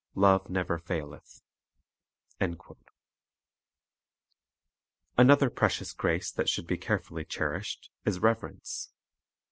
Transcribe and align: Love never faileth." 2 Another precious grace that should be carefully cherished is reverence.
Love 0.15 0.49
never 0.49 0.79
faileth." 0.79 1.43
2 2.39 2.57
Another 5.15 5.47
precious 5.51 5.93
grace 5.93 6.31
that 6.31 6.49
should 6.49 6.65
be 6.65 6.75
carefully 6.75 7.23
cherished 7.23 7.91
is 8.03 8.17
reverence. 8.17 8.89